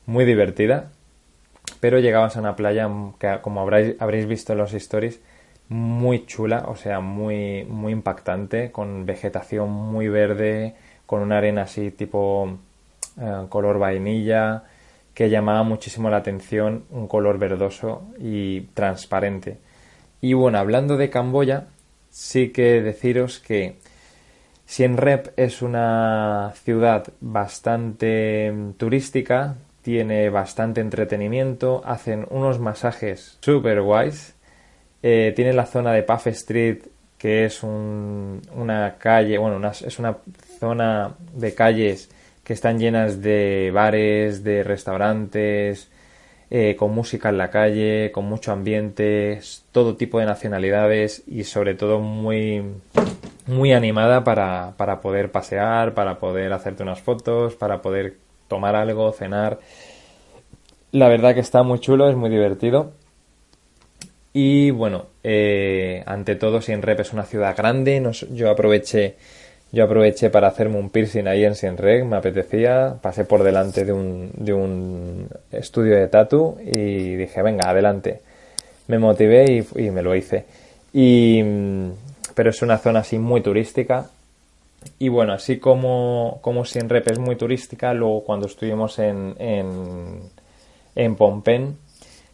muy 0.07 0.25
divertida. 0.25 0.89
Pero 1.79 1.99
llegabas 1.99 2.35
a 2.35 2.39
una 2.39 2.55
playa 2.55 2.89
que 3.19 3.37
como 3.43 3.61
habréis, 3.61 3.95
habréis 3.99 4.25
visto 4.25 4.53
en 4.53 4.57
los 4.57 4.73
stories, 4.73 5.21
muy 5.73 6.27
chula, 6.27 6.65
o 6.67 6.75
sea, 6.75 6.99
muy, 6.99 7.65
muy 7.65 7.93
impactante, 7.93 8.71
con 8.71 9.07
vegetación 9.07 9.71
muy 9.71 10.07
verde, 10.07 10.75
con 11.07 11.21
una 11.21 11.39
arena 11.39 11.63
así 11.63 11.89
tipo 11.89 12.59
eh, 13.19 13.45
color 13.49 13.79
vainilla, 13.79 14.65
que 15.15 15.31
llamaba 15.31 15.63
muchísimo 15.63 16.11
la 16.11 16.17
atención, 16.17 16.83
un 16.91 17.07
color 17.07 17.39
verdoso 17.39 18.03
y 18.19 18.61
transparente. 18.75 19.57
Y 20.21 20.33
bueno, 20.33 20.59
hablando 20.59 20.95
de 20.95 21.09
Camboya, 21.09 21.65
sí 22.11 22.49
que 22.49 22.83
deciros 22.83 23.39
que 23.39 23.77
Siem 24.67 24.95
Reap 24.95 25.29
es 25.37 25.63
una 25.63 26.53
ciudad 26.63 27.07
bastante 27.19 28.53
turística, 28.77 29.55
tiene 29.81 30.29
bastante 30.29 30.81
entretenimiento, 30.81 31.81
hacen 31.83 32.27
unos 32.29 32.59
masajes 32.59 33.39
super 33.41 33.81
guays 33.81 34.35
eh, 35.03 35.33
tiene 35.35 35.53
la 35.53 35.65
zona 35.65 35.91
de 35.91 36.03
Puff 36.03 36.27
Street, 36.27 36.79
que 37.17 37.45
es 37.45 37.61
una 37.63 38.95
calle, 38.97 39.37
bueno, 39.37 39.69
es 39.69 39.99
una 39.99 40.17
zona 40.59 41.15
de 41.33 41.53
calles 41.53 42.09
que 42.43 42.53
están 42.53 42.79
llenas 42.79 43.21
de 43.21 43.71
bares, 43.73 44.43
de 44.43 44.63
restaurantes, 44.63 45.89
eh, 46.49 46.75
con 46.75 46.93
música 46.93 47.29
en 47.29 47.37
la 47.37 47.49
calle, 47.49 48.11
con 48.11 48.25
mucho 48.25 48.51
ambiente, 48.51 49.39
todo 49.71 49.95
tipo 49.95 50.19
de 50.19 50.25
nacionalidades 50.25 51.23
y 51.27 51.45
sobre 51.45 51.75
todo 51.75 51.99
muy, 51.99 52.63
muy 53.47 53.73
animada 53.73 54.23
para, 54.23 54.73
para 54.77 55.01
poder 55.01 55.31
pasear, 55.31 55.93
para 55.93 56.19
poder 56.19 56.53
hacerte 56.53 56.83
unas 56.83 57.01
fotos, 57.01 57.55
para 57.55 57.81
poder 57.81 58.17
tomar 58.47 58.75
algo, 58.75 59.11
cenar. 59.13 59.59
La 60.91 61.07
verdad 61.07 61.33
que 61.33 61.39
está 61.39 61.63
muy 61.63 61.79
chulo, 61.79 62.09
es 62.09 62.15
muy 62.15 62.29
divertido. 62.29 62.91
Y 64.33 64.71
bueno, 64.71 65.05
eh, 65.23 66.03
ante 66.05 66.35
todo, 66.35 66.61
Siem 66.61 66.81
Reap 66.81 67.01
es 67.01 67.13
una 67.13 67.23
ciudad 67.23 67.55
grande. 67.55 68.01
yo 68.31 68.49
aproveché 68.49 69.15
yo 69.73 69.85
aproveché 69.85 70.29
para 70.29 70.49
hacerme 70.49 70.77
un 70.77 70.91
piercing 70.91 71.25
ahí 71.25 71.43
en 71.43 71.55
Siem 71.55 71.77
Reap, 71.77 72.05
me 72.05 72.17
apetecía, 72.17 72.95
pasé 73.01 73.25
por 73.25 73.41
delante 73.41 73.83
de 73.85 73.91
un, 73.91 74.29
de 74.37 74.53
un 74.53 75.27
estudio 75.51 75.95
de 75.95 76.07
tatu 76.09 76.57
y 76.63 77.15
dije, 77.15 77.41
venga, 77.41 77.71
adelante. 77.71 78.21
Me 78.87 78.99
motivé 78.99 79.65
y, 79.75 79.89
me 79.89 80.03
lo 80.03 80.13
hice. 80.13 80.45
Y, 80.93 81.41
pero 82.35 82.51
es 82.51 82.61
una 82.61 82.77
zona 82.77 82.99
así 82.99 83.17
muy 83.17 83.41
turística. 83.41 84.11
Y 84.99 85.09
bueno, 85.09 85.33
así 85.33 85.57
como, 85.57 86.37
como 86.41 86.65
Siem 86.65 86.87
Reap 86.87 87.09
es 87.09 87.17
muy 87.17 87.35
turística, 87.35 87.95
luego 87.95 88.23
cuando 88.23 88.45
estuvimos 88.45 88.99
en, 88.99 89.33
en, 89.39 90.19
en 90.93 91.15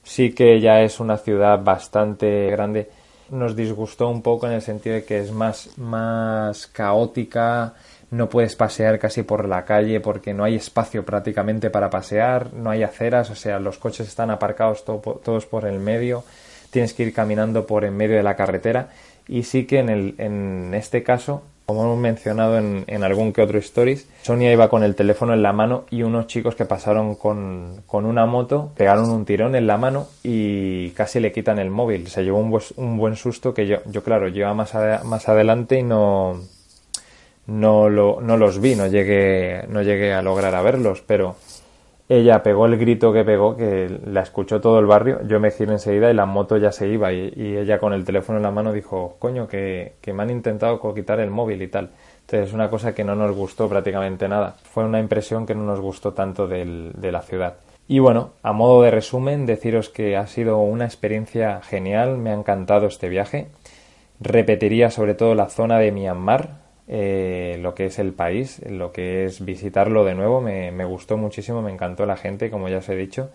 sí 0.03 0.31
que 0.33 0.59
ya 0.59 0.81
es 0.81 0.99
una 0.99 1.17
ciudad 1.17 1.63
bastante 1.63 2.49
grande. 2.49 2.89
Nos 3.29 3.55
disgustó 3.55 4.09
un 4.09 4.21
poco 4.21 4.47
en 4.47 4.53
el 4.53 4.61
sentido 4.61 4.95
de 4.95 5.03
que 5.03 5.19
es 5.19 5.31
más, 5.31 5.77
más 5.77 6.67
caótica, 6.67 7.73
no 8.11 8.27
puedes 8.27 8.55
pasear 8.55 8.97
casi 8.97 9.23
por 9.23 9.47
la 9.47 9.65
calle 9.65 9.99
porque 9.99 10.33
no 10.33 10.43
hay 10.43 10.55
espacio 10.55 11.05
prácticamente 11.05 11.69
para 11.69 11.89
pasear, 11.89 12.53
no 12.53 12.71
hay 12.71 12.81
aceras, 12.83 13.29
o 13.29 13.35
sea, 13.35 13.59
los 13.59 13.77
coches 13.77 14.07
están 14.07 14.31
aparcados 14.31 14.83
todos 14.83 15.45
por 15.45 15.65
el 15.65 15.79
medio, 15.79 16.23
tienes 16.71 16.93
que 16.93 17.03
ir 17.03 17.13
caminando 17.13 17.67
por 17.67 17.85
en 17.85 17.95
medio 17.95 18.17
de 18.17 18.23
la 18.23 18.35
carretera. 18.35 18.89
Y 19.27 19.43
sí 19.43 19.65
que 19.65 19.77
en, 19.77 19.89
el, 19.89 20.15
en 20.17 20.73
este 20.73 21.03
caso 21.03 21.43
como 21.69 21.83
hemos 21.83 21.99
mencionado 21.99 22.57
en, 22.57 23.03
algún 23.03 23.31
que 23.31 23.43
otro 23.43 23.59
stories, 23.59 24.07
Sonia 24.23 24.51
iba 24.51 24.69
con 24.69 24.81
el 24.81 24.95
teléfono 24.95 25.35
en 25.35 25.43
la 25.43 25.53
mano 25.53 25.85
y 25.91 26.01
unos 26.01 26.25
chicos 26.25 26.55
que 26.55 26.65
pasaron 26.65 27.13
con, 27.13 27.83
una 27.91 28.25
moto 28.25 28.71
pegaron 28.75 29.11
un 29.11 29.23
tirón 29.23 29.55
en 29.55 29.67
la 29.67 29.77
mano 29.77 30.07
y 30.23 30.89
casi 30.93 31.19
le 31.19 31.31
quitan 31.31 31.59
el 31.59 31.69
móvil. 31.69 32.07
Se 32.07 32.23
llevó 32.23 32.39
un, 32.39 32.97
buen 32.97 33.15
susto 33.15 33.53
que 33.53 33.67
yo, 33.67 33.77
yo 33.85 34.03
claro, 34.03 34.29
lleva 34.29 34.55
más, 34.55 34.73
más 35.05 35.29
adelante 35.29 35.77
y 35.77 35.83
no, 35.83 36.41
no, 37.45 37.87
lo, 37.87 38.19
no 38.19 38.35
los 38.35 38.59
vi, 38.59 38.73
no 38.73 38.87
llegué, 38.87 39.65
no 39.69 39.83
llegué 39.83 40.11
a 40.11 40.23
lograr 40.23 40.55
a 40.55 40.63
verlos, 40.63 41.03
pero 41.05 41.35
ella 42.09 42.41
pegó 42.41 42.65
el 42.65 42.75
grito 42.77 43.13
que 43.13 43.23
pegó, 43.23 43.55
que 43.55 43.87
la 44.05 44.21
escuchó 44.21 44.59
todo 44.59 44.79
el 44.79 44.87
barrio. 44.87 45.19
Yo 45.27 45.39
me 45.39 45.51
giré 45.51 45.73
enseguida 45.73 46.09
y 46.09 46.15
la 46.15 46.25
moto 46.25 46.57
ya 46.57 46.71
se 46.71 46.87
iba. 46.87 47.13
Y, 47.13 47.31
ella 47.57 47.79
con 47.79 47.93
el 47.93 48.03
teléfono 48.03 48.39
en 48.39 48.43
la 48.43 48.51
mano 48.51 48.73
dijo, 48.73 49.15
coño, 49.19 49.47
que, 49.47 49.93
me 50.11 50.23
han 50.23 50.31
intentado 50.31 50.81
quitar 50.95 51.19
el 51.19 51.29
móvil 51.29 51.61
y 51.61 51.67
tal. 51.67 51.91
Entonces 52.21 52.49
es 52.49 52.53
una 52.53 52.69
cosa 52.69 52.95
que 52.95 53.03
no 53.03 53.15
nos 53.15 53.35
gustó 53.35 53.69
prácticamente 53.69 54.27
nada. 54.27 54.55
Fue 54.63 54.83
una 54.85 54.99
impresión 54.99 55.45
que 55.45 55.53
no 55.53 55.63
nos 55.63 55.79
gustó 55.79 56.13
tanto 56.13 56.47
de 56.47 57.11
la 57.11 57.21
ciudad. 57.21 57.57
Y 57.87 57.99
bueno, 57.99 58.33
a 58.43 58.53
modo 58.53 58.81
de 58.83 58.91
resumen, 58.91 59.45
deciros 59.45 59.89
que 59.89 60.15
ha 60.17 60.25
sido 60.25 60.59
una 60.59 60.85
experiencia 60.85 61.61
genial, 61.61 62.17
me 62.17 62.31
ha 62.31 62.35
encantado 62.35 62.87
este 62.87 63.09
viaje. 63.09 63.47
Repetiría 64.19 64.91
sobre 64.91 65.13
todo 65.15 65.33
la 65.33 65.49
zona 65.49 65.77
de 65.79 65.91
Myanmar, 65.91 66.68
eh, 66.91 67.59
lo 67.61 67.75
que 67.75 67.85
es 67.85 67.99
el 67.99 68.13
país, 68.13 68.61
lo 68.67 68.91
que 68.91 69.25
es 69.25 69.45
visitarlo 69.45 70.03
de 70.03 70.15
nuevo. 70.15 70.41
Me, 70.41 70.85
gustó 70.85 71.17
muchísimo, 71.17 71.61
me 71.61 71.71
encantó 71.71 72.07
la 72.07 72.17
gente, 72.17 72.49
como 72.49 72.67
ya 72.67 72.79
os 72.79 72.89
he 72.89 72.95
dicho. 72.95 73.29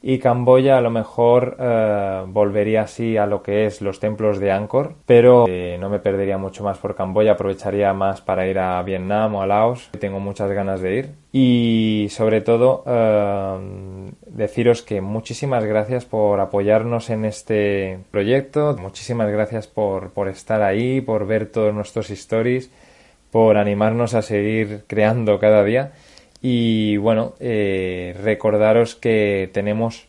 y 0.00 0.18
Camboya 0.20 0.78
a 0.78 0.80
lo 0.80 0.90
mejor 0.90 1.56
eh, 1.58 2.22
volvería 2.28 2.82
así 2.82 3.16
a 3.16 3.26
lo 3.26 3.42
que 3.42 3.66
es 3.66 3.80
los 3.80 3.98
templos 3.98 4.38
de 4.38 4.52
Angkor, 4.52 4.94
pero 5.06 5.46
eh, 5.48 5.76
no 5.80 5.90
me 5.90 5.98
perdería 5.98 6.38
mucho 6.38 6.62
más 6.62 6.78
por 6.78 6.94
Camboya, 6.94 7.32
aprovecharía 7.32 7.92
más 7.94 8.20
para 8.20 8.46
ir 8.46 8.60
a 8.60 8.80
Vietnam 8.82 9.34
o 9.34 9.42
a 9.42 9.46
Laos, 9.48 9.90
tengo 9.98 10.20
muchas 10.20 10.52
ganas 10.52 10.80
de 10.80 10.94
ir 10.94 11.10
y 11.32 12.06
sobre 12.10 12.42
todo 12.42 12.84
deciros 14.26 14.82
que 14.82 15.00
muchísimas 15.00 15.64
gracias 15.64 16.04
por 16.04 16.38
apoyarnos 16.38 17.10
en 17.10 17.24
este 17.24 17.98
proyecto, 18.12 18.76
muchísimas 18.78 19.32
gracias 19.32 19.66
por, 19.66 20.10
por 20.10 20.28
estar 20.28 20.62
ahí, 20.62 21.00
por 21.00 21.26
ver 21.26 21.46
todos 21.46 21.74
nuestros 21.74 22.10
stories, 22.10 22.70
por 23.34 23.56
animarnos 23.56 24.14
a 24.14 24.22
seguir 24.22 24.84
creando 24.86 25.40
cada 25.40 25.64
día 25.64 25.90
y 26.40 26.98
bueno, 26.98 27.34
eh, 27.40 28.16
recordaros 28.22 28.94
que 28.94 29.50
tenemos 29.52 30.06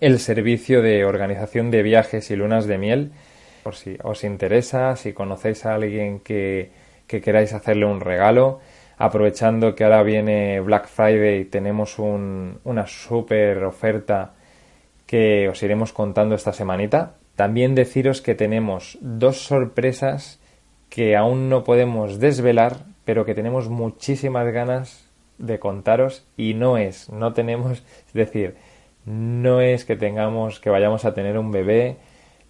el 0.00 0.18
servicio 0.18 0.82
de 0.82 1.04
organización 1.04 1.70
de 1.70 1.84
viajes 1.84 2.32
y 2.32 2.34
lunas 2.34 2.66
de 2.66 2.78
miel. 2.78 3.12
Por 3.62 3.76
si 3.76 3.96
os 4.02 4.24
interesa, 4.24 4.96
si 4.96 5.12
conocéis 5.12 5.64
a 5.66 5.74
alguien 5.74 6.18
que, 6.18 6.72
que 7.06 7.20
queráis 7.20 7.52
hacerle 7.52 7.86
un 7.86 8.00
regalo, 8.00 8.58
aprovechando 8.98 9.76
que 9.76 9.84
ahora 9.84 10.02
viene 10.02 10.58
Black 10.58 10.88
Friday, 10.88 11.44
tenemos 11.44 12.00
un, 12.00 12.58
una 12.64 12.88
super 12.88 13.62
oferta 13.62 14.34
que 15.06 15.48
os 15.48 15.62
iremos 15.62 15.92
contando 15.92 16.34
esta 16.34 16.52
semanita. 16.52 17.14
También 17.36 17.76
deciros 17.76 18.20
que 18.20 18.34
tenemos 18.34 18.98
dos 19.00 19.44
sorpresas 19.44 20.41
que 20.92 21.16
aún 21.16 21.48
no 21.48 21.64
podemos 21.64 22.18
desvelar, 22.18 22.84
pero 23.06 23.24
que 23.24 23.34
tenemos 23.34 23.70
muchísimas 23.70 24.52
ganas 24.52 25.08
de 25.38 25.58
contaros 25.58 26.26
y 26.36 26.52
no 26.52 26.76
es, 26.76 27.08
no 27.08 27.32
tenemos, 27.32 27.82
es 28.08 28.12
decir, 28.12 28.56
no 29.06 29.62
es 29.62 29.86
que 29.86 29.96
tengamos, 29.96 30.60
que 30.60 30.68
vayamos 30.68 31.06
a 31.06 31.14
tener 31.14 31.38
un 31.38 31.50
bebé, 31.50 31.96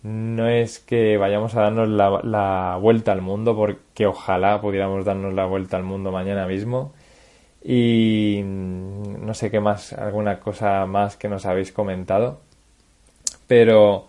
no 0.02 0.48
es 0.48 0.80
que 0.80 1.18
vayamos 1.18 1.54
a 1.54 1.60
darnos 1.60 1.88
la, 1.88 2.78
vuelta 2.80 3.12
al 3.12 3.22
mundo, 3.22 3.54
porque 3.54 4.06
ojalá 4.06 4.60
pudiéramos 4.60 5.04
darnos 5.04 5.32
la 5.34 5.46
vuelta 5.46 5.76
al 5.76 5.84
mundo 5.84 6.10
mañana 6.10 6.44
mismo. 6.48 6.92
Y 7.62 8.40
no 8.42 9.34
sé 9.34 9.52
qué 9.52 9.60
más, 9.60 9.92
alguna 9.92 10.40
cosa 10.40 10.84
más 10.86 11.16
que 11.16 11.28
nos 11.28 11.46
habéis 11.46 11.70
comentado. 11.70 12.40
Pero 13.46 14.08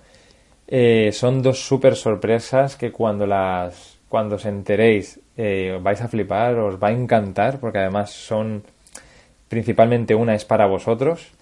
eh, 0.68 1.12
son 1.14 1.44
dos 1.44 1.60
súper 1.60 1.96
sorpresas 1.96 2.76
que 2.76 2.92
cuando 2.92 3.28
las 3.28 3.93
cuando 4.14 4.36
os 4.36 4.46
enteréis 4.46 5.18
eh, 5.42 5.82
vais 5.82 5.98
a 5.98 6.08
flipar, 6.08 6.54
os 6.62 6.78
va 6.78 6.90
a 6.90 6.92
encantar, 6.94 7.58
porque 7.58 7.80
además 7.82 8.14
son 8.14 8.62
principalmente 9.50 10.14
una 10.14 10.36
es 10.36 10.46
para 10.46 10.68
vosotros 10.68 11.34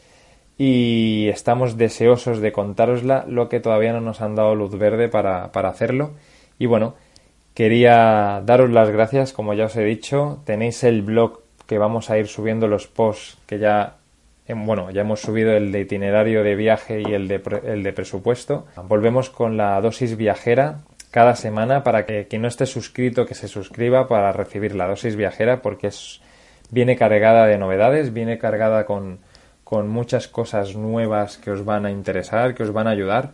y 0.58 1.28
estamos 1.28 1.76
deseosos 1.76 2.40
de 2.40 2.54
contárosla, 2.54 3.26
lo 3.28 3.50
que 3.50 3.60
todavía 3.60 3.92
no 3.92 4.00
nos 4.00 4.22
han 4.22 4.36
dado 4.36 4.56
luz 4.56 4.72
verde 4.80 5.10
para, 5.10 5.52
para 5.52 5.68
hacerlo. 5.68 6.12
Y 6.60 6.66
bueno, 6.66 6.96
quería 7.56 8.42
daros 8.46 8.70
las 8.70 8.90
gracias, 8.90 9.34
como 9.34 9.54
ya 9.54 9.66
os 9.66 9.76
he 9.76 9.84
dicho, 9.84 10.40
tenéis 10.46 10.86
el 10.86 11.02
blog 11.02 11.42
que 11.68 11.78
vamos 11.78 12.10
a 12.10 12.18
ir 12.20 12.28
subiendo 12.28 12.70
los 12.70 12.88
posts 12.88 13.38
que 13.48 13.60
ya 13.60 13.98
bueno, 14.54 14.92
ya 14.92 15.02
hemos 15.02 15.22
subido 15.22 15.52
el 15.52 15.72
de 15.72 15.82
itinerario 15.82 16.44
de 16.44 16.56
viaje 16.56 17.02
y 17.02 17.14
el 17.14 17.28
de, 17.28 17.42
el 17.66 17.84
de 17.84 17.94
presupuesto. 17.94 18.66
Volvemos 18.88 19.30
con 19.30 19.58
la 19.58 19.80
dosis 19.82 20.18
viajera 20.18 20.80
cada 21.12 21.36
semana 21.36 21.84
para 21.84 22.06
que 22.06 22.28
quien 22.28 22.42
no 22.42 22.48
esté 22.48 22.66
suscrito 22.66 23.26
que 23.26 23.36
se 23.36 23.50
suscriba 23.50 24.08
para 24.08 24.32
recibir 24.32 24.74
la 24.76 24.88
dosis 24.88 25.16
viajera 25.16 25.62
porque 25.62 25.88
es 25.88 26.22
viene 26.72 26.96
cargada 26.96 27.46
de 27.46 27.58
novedades, 27.58 28.14
viene 28.14 28.38
cargada 28.38 28.86
con, 28.86 29.20
con 29.66 29.90
muchas 29.90 30.30
cosas 30.30 30.76
nuevas 30.76 31.38
que 31.38 31.52
os 31.52 31.66
van 31.66 31.86
a 31.86 31.92
interesar, 31.92 32.56
que 32.56 32.64
os 32.64 32.72
van 32.72 32.88
a 32.88 32.92
ayudar. 32.92 33.32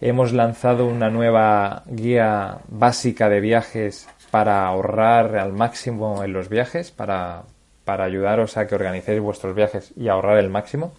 Hemos 0.00 0.32
lanzado 0.32 0.86
una 0.86 1.10
nueva 1.10 1.82
guía 1.86 2.58
básica 2.68 3.28
de 3.28 3.40
viajes 3.40 4.06
para 4.30 4.66
ahorrar 4.66 5.36
al 5.36 5.54
máximo 5.54 6.22
en 6.22 6.34
los 6.34 6.50
viajes, 6.50 6.90
para, 6.90 7.44
para 7.84 8.04
ayudaros 8.04 8.58
a 8.58 8.66
que 8.66 8.74
organicéis 8.74 9.20
vuestros 9.20 9.56
viajes 9.56 9.92
y 9.96 10.08
ahorrar 10.08 10.38
el 10.38 10.50
máximo 10.50 10.92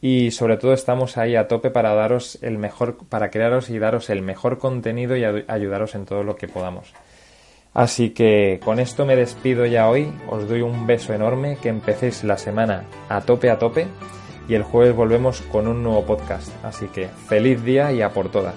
y 0.00 0.30
sobre 0.30 0.56
todo 0.56 0.72
estamos 0.72 1.16
ahí 1.16 1.36
a 1.36 1.48
tope 1.48 1.70
para 1.70 1.94
daros 1.94 2.38
el 2.42 2.58
mejor 2.58 2.96
para 3.08 3.30
crearos 3.30 3.70
y 3.70 3.78
daros 3.78 4.10
el 4.10 4.22
mejor 4.22 4.58
contenido 4.58 5.16
y 5.16 5.24
ayudaros 5.24 5.94
en 5.94 6.06
todo 6.06 6.22
lo 6.22 6.36
que 6.36 6.48
podamos. 6.48 6.92
Así 7.72 8.10
que 8.10 8.60
con 8.64 8.80
esto 8.80 9.06
me 9.06 9.14
despido 9.14 9.64
ya 9.64 9.88
hoy, 9.88 10.12
os 10.28 10.48
doy 10.48 10.62
un 10.62 10.86
beso 10.86 11.14
enorme, 11.14 11.56
que 11.62 11.68
empecéis 11.68 12.24
la 12.24 12.36
semana 12.36 12.84
a 13.08 13.20
tope 13.20 13.50
a 13.50 13.58
tope 13.58 13.86
y 14.48 14.54
el 14.54 14.64
jueves 14.64 14.96
volvemos 14.96 15.42
con 15.42 15.68
un 15.68 15.82
nuevo 15.82 16.04
podcast. 16.04 16.52
Así 16.64 16.88
que 16.88 17.08
feliz 17.28 17.62
día 17.62 17.92
y 17.92 18.02
a 18.02 18.10
por 18.10 18.30
todas. 18.30 18.56